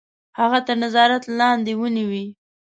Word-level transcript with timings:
هغه 0.39 0.59
تر 0.67 0.75
نظارت 0.83 1.23
لاندي 1.37 1.73
ونیوی. 1.77 2.25